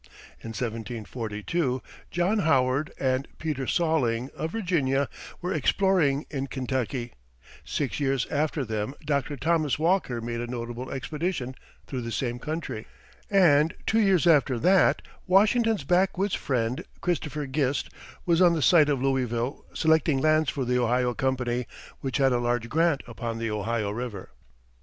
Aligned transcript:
In 0.41 0.47
1742 0.49 1.79
John 2.09 2.39
Howard 2.39 2.91
and 2.99 3.27
Peter 3.37 3.67
Salling, 3.67 4.31
of 4.35 4.49
Virginia, 4.51 5.07
were 5.43 5.53
exploring 5.53 6.25
in 6.31 6.47
Kentucky; 6.47 7.13
six 7.63 7.99
years 7.99 8.25
after 8.31 8.65
them 8.65 8.95
Dr. 9.05 9.37
Thomas 9.37 9.77
Walker 9.77 10.19
made 10.19 10.41
a 10.41 10.47
notable 10.47 10.89
expedition 10.89 11.53
through 11.85 12.01
the 12.01 12.11
same 12.11 12.39
country; 12.39 12.87
and 13.29 13.75
two 13.85 13.99
years 13.99 14.25
after 14.25 14.57
that 14.57 15.03
Washington's 15.27 15.83
backwoods 15.83 16.33
friend, 16.33 16.83
Christopher 17.01 17.45
Gist, 17.45 17.87
was 18.25 18.41
on 18.41 18.53
the 18.53 18.61
site 18.63 18.89
of 18.89 19.03
Louisville 19.03 19.63
selecting 19.71 20.17
lands 20.19 20.49
for 20.49 20.65
the 20.65 20.79
Ohio 20.79 21.13
Company, 21.13 21.67
which 21.99 22.17
had 22.17 22.31
a 22.33 22.39
large 22.39 22.69
grant 22.69 23.03
upon 23.05 23.37
the 23.37 23.51
Ohio 23.51 23.91
River. 23.91 24.31